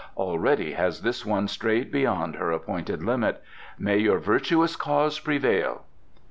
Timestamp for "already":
0.17-0.71